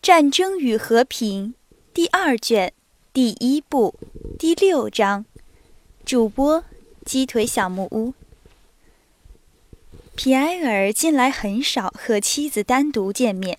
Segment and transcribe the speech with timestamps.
[0.00, 1.48] 战争与和平》
[1.92, 2.72] 第二卷
[3.12, 3.94] 第一部
[4.38, 5.26] 第六章。
[6.04, 6.64] 主播：
[7.04, 8.14] 鸡腿小木屋。
[10.14, 13.58] 皮埃尔近来很少和妻子单独见面，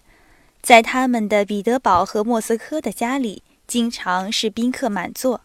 [0.62, 5.42] 在他们的彼得堡和莫斯科的家里，经常是宾客满座。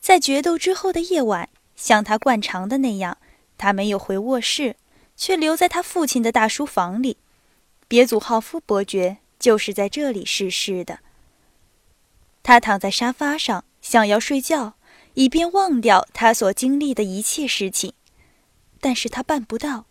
[0.00, 3.18] 在决斗之后的夜晚，像他惯常的那样，
[3.58, 4.76] 他没有回卧室，
[5.16, 7.18] 却留在他父亲的大书房里。
[7.86, 11.00] 别祖浩夫伯爵就是在这里逝世的。
[12.42, 14.72] 他躺在沙发上，想要睡觉，
[15.12, 17.92] 以便忘掉他所经历的一切事情，
[18.80, 19.84] 但是他办不到。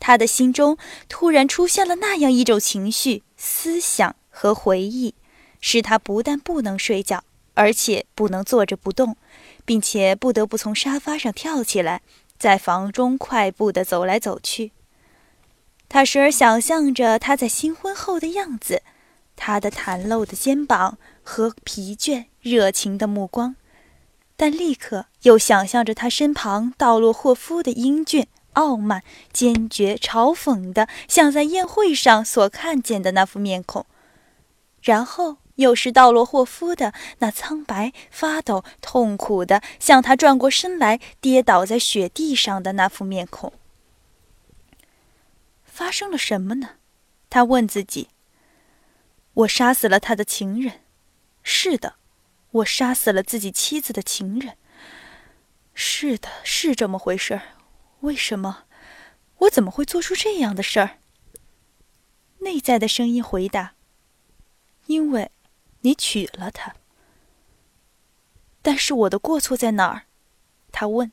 [0.00, 0.76] 他的心中
[1.08, 5.14] 突然出现了那样一种情绪、思想和回忆，
[5.60, 7.22] 使他不但不能睡觉，
[7.54, 9.16] 而且不能坐着不动。
[9.64, 12.00] 并且不得不从沙发上跳起来，
[12.36, 14.72] 在房中快步地走来走去。
[15.88, 18.82] 他时而想象着他在新婚后的样子，
[19.36, 23.56] 他的袒露的肩膀和疲倦、热情的目光，
[24.36, 33.86] 但立刻又想象着他身旁道洛霍夫的英俊、傲慢、坚决、嘲讽的，像在宴会上所看见的那副面孔，
[34.82, 35.38] 然后。
[35.58, 43.52] 又是道洛霍夫的那苍白、发抖、痛苦的，向他转过身来，跌倒在雪地上的那副面孔。
[45.78, 46.70] 发生了什么呢？
[47.30, 48.08] 他问自己。
[49.32, 50.80] 我杀死了他的情人。
[51.44, 51.94] 是的，
[52.50, 54.56] 我杀死了自己妻子的情人。
[55.74, 57.42] 是的，是这么回事儿。
[58.00, 58.64] 为什么？
[59.36, 60.98] 我怎么会做出这样的事儿？
[62.40, 63.76] 内在的声音回答
[64.86, 65.30] ：“因为。”
[65.82, 66.74] 你娶了她，
[68.62, 70.06] 但是我的过错在哪儿？
[70.72, 71.12] 他问。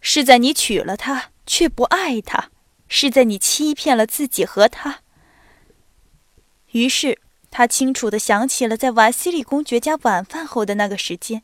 [0.00, 2.52] 是在你娶了她却不爱她，
[2.88, 5.00] 是在你欺骗了自己和他。
[6.72, 7.18] 于是
[7.50, 11.42] 他清楚的想起了在瓦西里公爵家晚饭后的那个时间，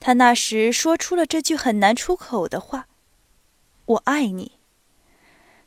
[0.00, 2.86] 他那时说出了这句很难出口的话
[3.86, 4.52] ：“我爱你。”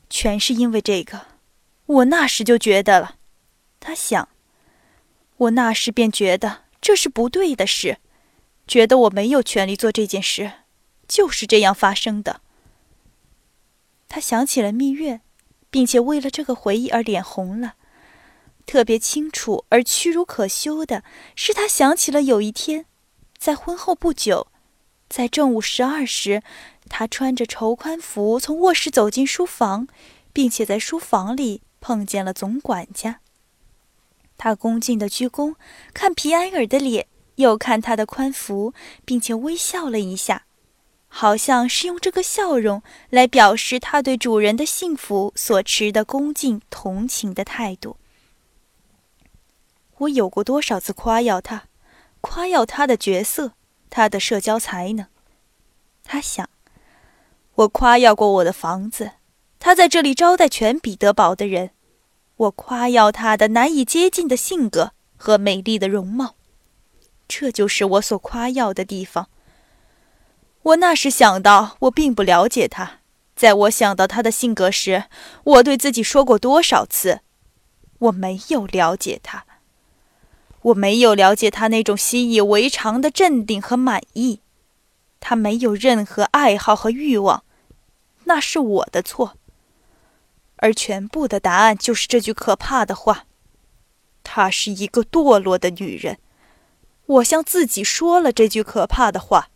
[0.10, 1.28] 全是因为这个，
[1.86, 3.16] 我那时就觉得了。
[3.80, 4.30] 他想。
[5.38, 8.00] 我那时便觉得这是不对的事，
[8.68, 10.52] 觉得我没有权利做这件事，
[11.08, 12.42] 就是这样发生的。
[14.10, 15.22] 他想起了蜜月，
[15.70, 17.76] 并且为了这个回忆而脸红了。
[18.66, 21.04] 特别清楚而屈辱可羞的
[21.36, 22.86] 是，他想起了有一天，
[23.38, 24.48] 在婚后不久，
[25.08, 26.44] 在正午十二时，
[26.90, 29.88] 他穿着绸宽服从卧室走进书房，
[30.34, 33.22] 并且在书房里碰见了总管家。
[34.38, 35.56] 他恭敬的鞠躬，
[35.94, 38.74] 看皮埃尔的脸，又看他的宽服，
[39.06, 40.47] 并且微笑了一下，
[41.08, 47.98] 好像是用这个笑容来表示他对主人的幸福所持的恭敬同情的态度。
[50.00, 51.66] 我有过多少次夸耀他，
[52.22, 53.54] 夸耀他的角色，
[53.90, 55.08] 他的社交才能？
[56.04, 56.48] 他想，
[57.56, 59.14] 我夸耀过我的房子，
[59.58, 61.72] 他在这里招待全彼得堡的人。
[62.36, 66.36] 我夸耀他的难以接近的性格和美丽的容貌，
[67.28, 69.30] 这就是我所夸耀的地方。
[70.68, 73.00] 我那时想到，我并不了解他。
[73.38, 75.06] 在我想到他的性格时，
[75.46, 77.22] 我对自己说过多少次：
[78.00, 79.46] 我没有了解他。
[80.64, 84.42] 我没有了解他那种习以为常的镇定和满意。
[85.22, 87.46] 他没有任何爱好和欲望，
[88.26, 89.38] 那是我的错。
[90.58, 93.26] 而全部的答案就是这句可怕的话
[94.24, 96.18] ：“她是一个堕落的女人。”
[97.06, 99.48] 我向自己说了这句可怕的话。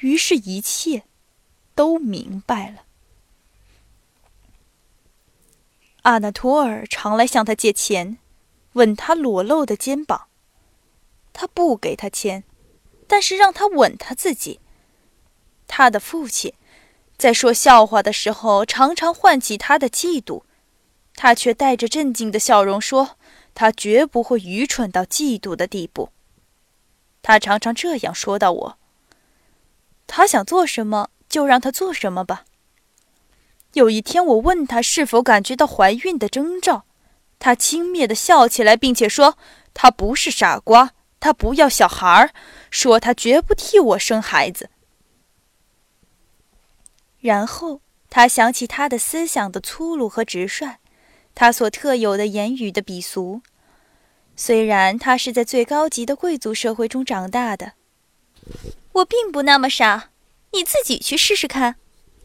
[0.00, 1.04] 于是，一切
[1.74, 2.82] 都明白了。
[6.02, 8.18] 阿纳托尔常来向他借钱，
[8.74, 10.28] 吻他裸露的肩膀。
[11.32, 12.44] 他不给他钱，
[13.06, 14.60] 但是让他吻他自己。
[15.66, 16.52] 他的父亲。
[17.18, 20.42] 在说笑话的时候，常常唤起他的嫉妒，
[21.14, 23.16] 他却带着镇静的笑容说
[23.54, 26.10] ：“他绝不会愚蠢到嫉妒的地步。”
[27.22, 28.78] 他常常这样说到我。
[30.06, 32.44] 他想做什么，就让他做什么吧。
[33.72, 36.84] 有一天，我问他是否感觉到怀孕的征兆，
[37.38, 39.36] 他轻蔑地笑起来，并且说
[39.74, 42.30] ：“他不是傻瓜，他不要小孩儿，
[42.70, 44.70] 说他绝不替我生孩子。”
[47.20, 50.78] 然后他想起他的思想的粗鲁和直率，
[51.34, 53.42] 他所特有的言语的鄙俗。
[54.36, 57.72] 虽然他是在最高级的贵族社会中长大的，
[58.96, 60.10] 我并不那么傻。
[60.52, 61.76] 你自己去试试看。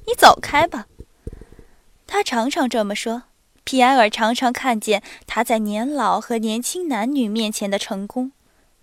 [0.08, 0.88] 你走开吧。
[2.08, 3.24] 他常常这么说，
[3.64, 8.32] 皮埃尔常常看见他在年老和年轻男女面前的成功，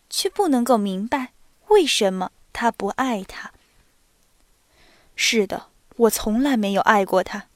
[0.09, 1.33] 却不能够明白
[1.69, 3.53] 为什么他不爱她。
[5.17, 7.47] 是的，我从来没有爱过她。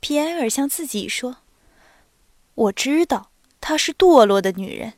[0.00, 1.38] 皮埃尔向自己说
[2.54, 4.94] ：“我知道她是堕落的女人。”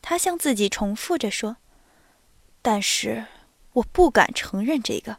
[0.00, 1.58] 他向自己重复着说
[2.60, 3.26] ：“但是
[3.74, 5.18] 我不敢承认这个。”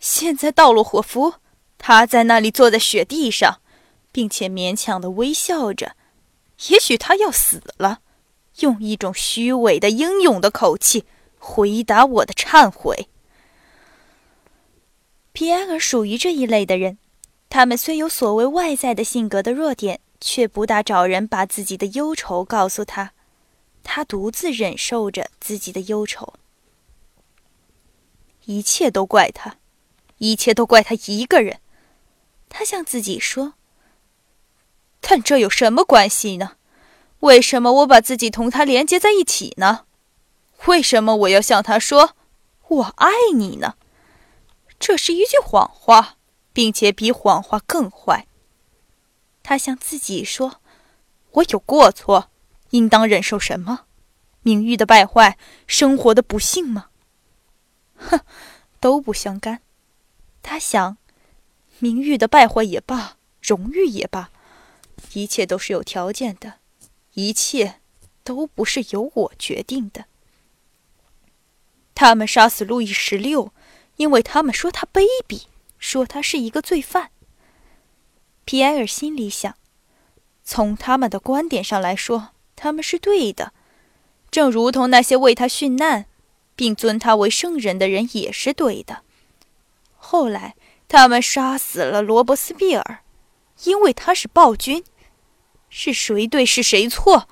[0.00, 1.34] 现在到了火夫，
[1.76, 3.60] 他在那里坐在雪地上，
[4.10, 5.94] 并且勉强的微笑着。
[6.68, 8.00] 也许他要死了，
[8.60, 11.04] 用一种虚伪的英勇的口气
[11.38, 13.08] 回答我的忏悔。
[15.32, 16.98] 皮埃尔属于这一类的人，
[17.48, 23.12] 他们虽有所谓外在的性格的弱点，却不大找人把自己的忧愁告诉他，
[23.82, 26.34] 他独自忍受着自己的忧愁，
[28.50, 29.58] 一切都怪他。
[30.18, 31.60] 一切都怪他一个人，
[32.48, 33.54] 他向自己说。
[35.00, 36.56] 但这有什么关系呢？
[37.20, 39.86] 为什么我把自己同他连接在一起呢？
[40.66, 42.16] 为什么我要向他说
[42.66, 43.76] “我爱你”呢？
[44.80, 46.16] 这是一句谎话，
[46.52, 48.26] 并且比谎话更坏。
[49.44, 50.60] 他向自己说
[51.32, 52.30] ：“我有过错，
[52.70, 53.86] 应当忍受什么？
[54.42, 56.88] 名誉的败坏，生活的不幸吗？
[58.00, 58.20] 哼，
[58.80, 59.60] 都不相干。”
[60.42, 60.96] 他想，
[61.78, 64.30] 名誉的败坏也罢，荣誉也罢，
[65.12, 66.54] 一切都是有条件的，
[67.14, 67.80] 一切
[68.24, 70.06] 都不是由我决定的。
[71.94, 73.52] 他们杀死路易十六，
[73.96, 75.42] 因为他们说他卑鄙，
[75.78, 77.10] 说他是一个罪犯。
[78.46, 79.54] 皮埃尔心里想，
[80.42, 83.52] 从他们的观点上来说，他们是对的，
[84.30, 86.06] 正如同那些为他殉难，
[86.60, 89.00] 并尊他为圣人的人也是对的。
[89.96, 90.56] 后来，
[90.88, 92.98] 他们杀死了罗伯斯庇尔，
[93.64, 94.84] 因为他是暴君。
[95.70, 97.26] 是谁对，是谁错？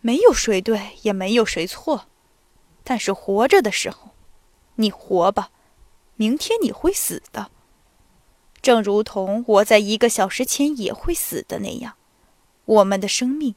[0.00, 2.08] 没有谁对，也没有谁错。
[2.82, 4.10] 但是活着的时候，
[4.74, 5.50] 你活吧，
[6.16, 7.52] 明天你会死的，
[8.60, 11.94] 正如同我在一个小时前也会死的那样。
[12.64, 13.54] 我们的生命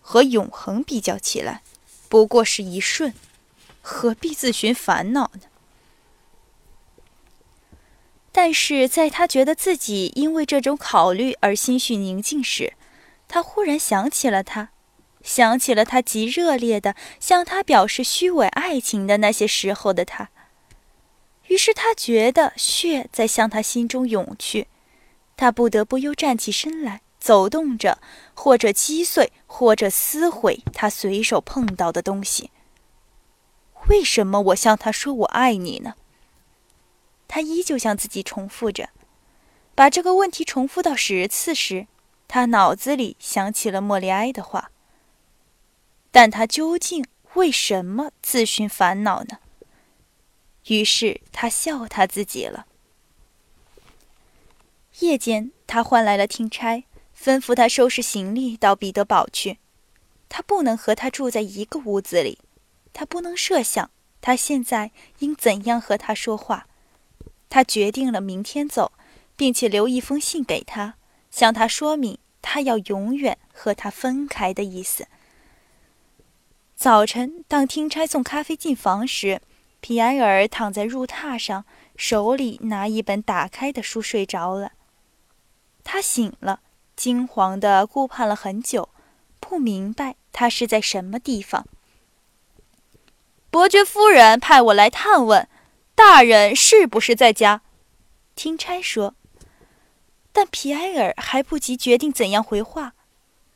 [0.00, 1.64] 和永恒比较起来，
[2.08, 3.12] 不过是一瞬，
[3.86, 5.42] 何必自寻烦恼呢？
[8.32, 12.72] 但是在他觉得自己因为这种考虑而心绪宁静时，
[13.28, 14.70] 他忽然想起了他，
[15.22, 20.30] 想起了他极热烈的向他表示虚伪爱情的那些时候的他。
[21.48, 24.66] 于是他觉得血在向他心中涌去，
[25.36, 27.98] 他不得不又站起身来，走动着，
[28.32, 32.50] 或者击碎，或者撕毁他随手碰到的东西。
[33.88, 35.94] 为什么我向他说我爱你呢？
[37.28, 38.90] 他依旧向自己重复着，
[39.74, 41.86] 把这个问题重复到十次时，
[42.28, 44.70] 他脑子里想起了莫里埃的话。
[46.10, 47.04] 但他究竟
[47.34, 49.38] 为什么自寻烦恼呢？
[50.68, 52.66] 于是他笑他自己了。
[55.00, 56.84] 夜间，他唤来了听差，
[57.18, 59.58] 吩咐他收拾行李到彼得堡去。
[60.28, 62.38] 他不能和他住在一个屋子里，
[62.94, 63.90] 他不能设想
[64.22, 66.66] 他现在应怎样和他说话。
[67.50, 68.92] 他决定了明天走，
[69.36, 70.94] 并且留一封信给他，
[71.30, 75.06] 向他说明他要永远和他分开的意思。
[76.74, 79.40] 早晨，当听差送咖啡进房时，
[79.80, 81.64] 皮埃尔躺在褥榻上，
[81.96, 84.72] 手里拿一本打开的书睡着了。
[85.84, 86.60] 他醒了，
[86.96, 88.88] 惊惶地顾盼了很久，
[89.38, 91.66] 不明白他是在什么地方。
[93.54, 95.46] 伯爵夫人派我来探问。
[95.94, 97.60] 大人是不是在家？
[98.34, 99.14] 听差说。
[100.32, 102.94] 但皮埃尔还不及决定怎样回话，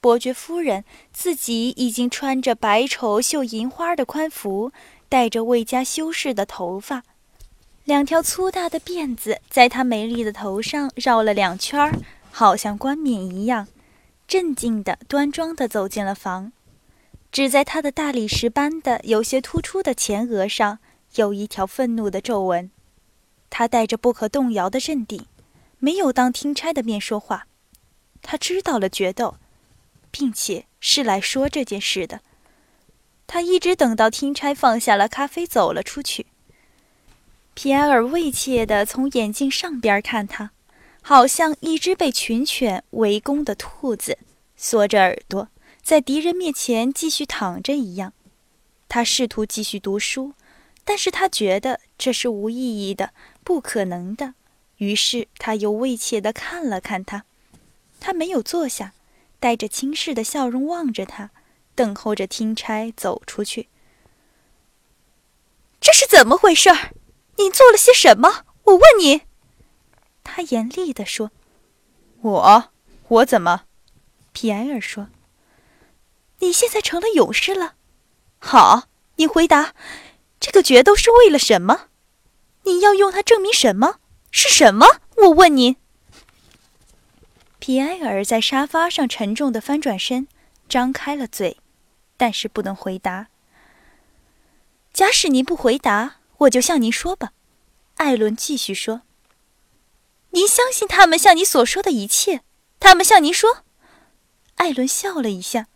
[0.00, 4.70] 伯爵夫人自己已经穿着白绸绣银花的宽服，
[5.08, 7.02] 戴着未加修饰的头发，
[7.82, 11.92] 两条粗大的辫子在她美丽的头上绕了两圈，
[12.30, 13.66] 好像冠冕一样，
[14.28, 16.52] 镇静的、端庄的走进了房。
[17.30, 20.78] 只在他的大理石般的、有些突出的前额上。
[21.14, 22.70] 有一条愤怒的皱纹，
[23.48, 25.24] 他带着不可动摇的镇定，
[25.78, 27.46] 没有当听差的面说话。
[28.20, 29.36] 他知道了决斗，
[30.10, 32.20] 并且是来说这件事的。
[33.26, 36.26] 他一直等到听差放下了咖啡，走了出去。
[37.54, 40.50] 皮埃尔畏怯地从眼镜上边看他，
[41.00, 44.18] 好像一只被群犬围攻的兔子，
[44.56, 45.48] 缩着耳朵，
[45.88, 48.12] 在敌人面前继续躺着一样。
[48.90, 50.34] 他试图继续读书。
[50.84, 54.34] 但是他觉得这是无意义的，不可能的。
[54.76, 57.24] 于是他又畏怯地看了看他。
[58.00, 58.92] 他没有坐下，
[59.40, 61.30] 带着轻视的笑容望着他，
[61.74, 63.68] 等候着听差走出去。
[65.80, 66.68] 这是怎么回事？
[67.38, 68.44] 你做了些什么？
[68.64, 69.22] 我问你。
[70.22, 71.30] 他严厉地说
[72.20, 72.70] ：“我，
[73.08, 73.64] 我怎么？”
[74.32, 75.08] 皮埃尔说
[76.38, 77.74] ：“你现在成了勇士了。
[78.38, 79.74] 好，你回答，
[80.38, 81.88] 这个决斗是为了什么？
[82.64, 83.98] 你要用它证明什么？
[84.30, 85.00] 是什么？
[85.16, 85.76] 我问你。”
[87.58, 90.28] 皮埃尔在沙发上沉重的翻转身，
[90.68, 91.58] 张开了嘴，
[92.16, 93.28] 但是不能回答。
[94.92, 97.32] 假使您不回答，我就向您说吧。”
[97.96, 99.02] 艾伦继续说。
[100.30, 102.42] “您相信他们向你所说的一切？
[102.78, 103.64] 他们向您说？”
[104.56, 105.66] 艾伦笑了一下，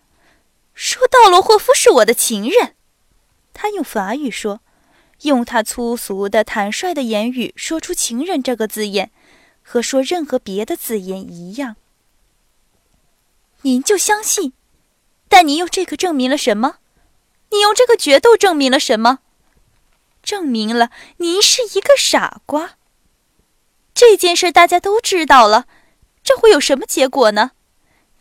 [0.84, 2.74] 说：“道罗霍夫是我的情人。”
[3.54, 4.62] 他用法语说，
[5.20, 9.12] 用他粗俗的、坦率的言语说出“情人”这个字眼，
[9.62, 11.76] 和说任何别的字眼一样。
[13.60, 14.54] 您就相信？
[15.28, 16.78] 但您用这个证明了什么？
[17.50, 19.20] 你用这个决斗证明了什么？
[20.20, 22.72] 证明了您是一个傻瓜。
[23.94, 25.68] 这件事大家都知道了，
[26.24, 27.52] 这会有什么结果呢？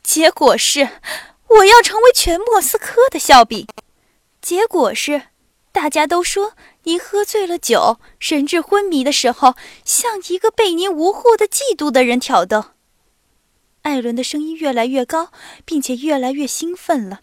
[0.04, 0.90] 结果是
[1.58, 3.68] 我要成为全莫斯科的笑柄。
[4.42, 5.30] 结果是
[5.72, 6.54] 大家都说
[6.84, 9.56] 您喝醉了酒，神志昏迷的时候，
[9.86, 12.72] 像一个被您无护的嫉妒的人挑逗。
[13.84, 15.32] 艾伦的声音越来越高，
[15.66, 17.22] 并且越来越兴奋了。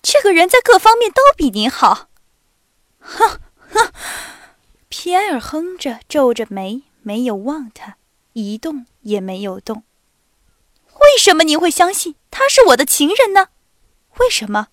[0.00, 2.08] 这个人在各方面都比您好，
[2.98, 3.92] 哼哼！
[4.88, 7.96] 皮埃尔哼着，皱着眉，没有望他，
[8.32, 9.82] 一动也没有动。
[11.00, 13.48] 为什么您会相信他是我的情人呢？
[14.18, 14.68] 为什么？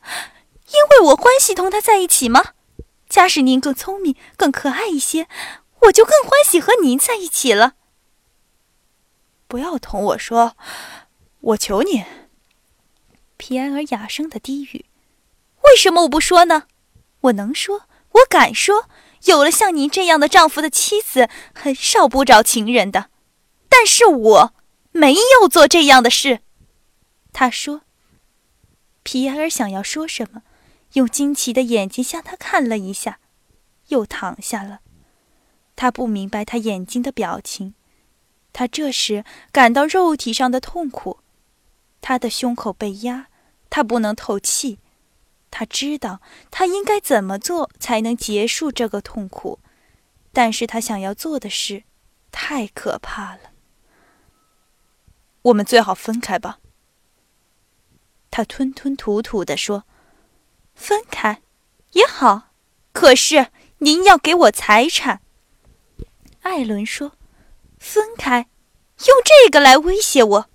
[0.67, 2.53] 因为我欢喜同他在一起吗？
[3.07, 5.27] 假使您更聪明、更可爱一些，
[5.83, 7.75] 我就更欢喜和您在一起了。
[9.47, 10.57] 不要同我说，
[11.39, 12.03] 我求你。
[13.37, 14.85] 皮埃尔哑声的低语。
[15.65, 16.63] 为什么我不说呢？
[17.21, 17.83] 我能说，
[18.13, 18.89] 我敢说。
[19.25, 23.09] 有了像您这样的丈夫的妻子，很少不找情人的。
[23.69, 24.53] 但是我
[24.91, 26.41] 没有做这样的事。
[27.31, 27.81] 他说。
[29.05, 30.41] 皮埃尔想要说什么，
[30.93, 33.19] 用惊奇的眼睛向他看了一下，
[33.89, 34.79] 又躺下了。
[35.75, 37.75] 他不明白他眼睛的表情。
[38.51, 41.19] 他这时感到肉体上的痛苦，
[42.01, 43.27] 他的胸口被压，
[43.69, 44.79] 他不能透气。
[45.51, 46.19] 他知道
[46.49, 49.59] 他应该怎么做才能结束这个痛苦，
[50.33, 51.83] 但是他想要做的事
[52.31, 53.51] 太可怕了。
[55.43, 56.57] 我们最好分开吧。
[58.35, 59.85] 他吞吞吐吐地说
[60.75, 61.41] ：“分开
[61.93, 62.49] 也好，
[62.91, 65.21] 可是您要给我财产。”
[66.43, 67.13] 艾伦说
[67.79, 68.47] ：“分开，
[69.07, 70.49] 用这个来威胁我。”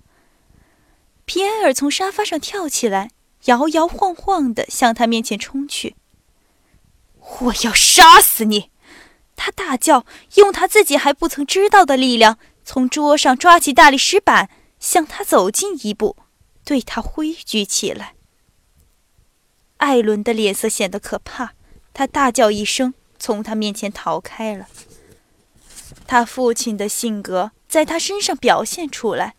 [1.25, 3.09] 皮埃尔从沙发上跳起来。
[3.45, 5.95] 摇摇晃晃地向他面前冲去。
[7.39, 8.69] 我要杀死你！
[9.35, 16.17] 他大叫，用他自己还不曾知道的力量，从桌上抓起大理石板，向他走近一步，
[16.71, 18.13] 对他挥举起来。
[19.75, 21.51] 艾伦的脸色显得可怕，
[21.93, 24.69] 他大叫一声，从他面前逃开了。
[26.07, 29.35] 他父亲的性格在他身上表现出来。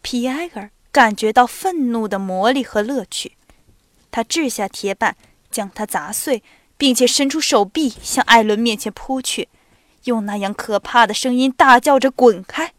[0.00, 0.70] 皮埃尔。
[0.90, 3.36] 感觉到愤怒的魔力和乐趣，
[4.10, 5.16] 他掷下铁板，
[5.50, 6.42] 将它砸碎，
[6.78, 9.48] 并且伸出手臂向艾伦面前扑去，
[10.04, 12.72] 用那样可怕的声音大叫着“滚开”。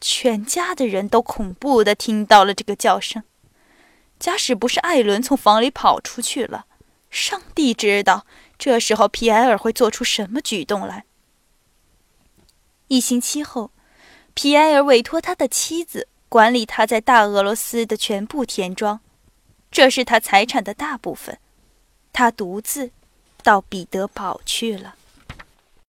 [0.00, 3.22] 全家的人都恐怖的听到了这个叫声。
[4.18, 6.66] 假使不是艾伦从房里跑出去了，
[7.10, 8.26] 上帝知道
[8.58, 11.04] 这时候皮埃尔会做出什么举动来。
[12.88, 13.70] 一星期后，
[14.34, 16.08] 皮埃尔委托他的妻子。
[16.30, 19.00] 管理他在大俄罗斯的全部田庄，
[19.70, 21.38] 这是他财产的大部分。
[22.12, 22.90] 他独自
[23.42, 24.96] 到彼得堡去了。